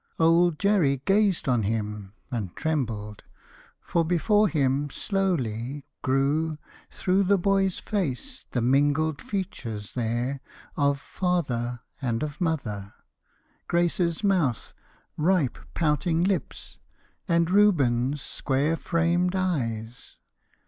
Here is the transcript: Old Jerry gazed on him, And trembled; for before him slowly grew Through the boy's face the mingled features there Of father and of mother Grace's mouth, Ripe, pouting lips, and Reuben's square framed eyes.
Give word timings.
Old 0.17 0.57
Jerry 0.57 0.99
gazed 1.05 1.47
on 1.47 1.61
him, 1.61 2.13
And 2.31 2.55
trembled; 2.55 3.23
for 3.83 4.03
before 4.03 4.47
him 4.47 4.89
slowly 4.89 5.85
grew 6.01 6.57
Through 6.89 7.25
the 7.25 7.37
boy's 7.37 7.77
face 7.77 8.47
the 8.49 8.63
mingled 8.63 9.21
features 9.21 9.93
there 9.93 10.39
Of 10.75 10.99
father 10.99 11.81
and 12.01 12.23
of 12.23 12.41
mother 12.41 12.95
Grace's 13.67 14.23
mouth, 14.23 14.73
Ripe, 15.17 15.59
pouting 15.75 16.23
lips, 16.23 16.79
and 17.27 17.51
Reuben's 17.51 18.23
square 18.23 18.77
framed 18.77 19.35
eyes. 19.35 20.17